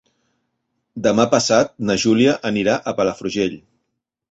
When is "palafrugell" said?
3.03-3.57